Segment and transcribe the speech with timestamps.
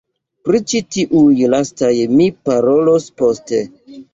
[0.47, 3.63] Pri ĉi tiuj lastaj mi parolos poste.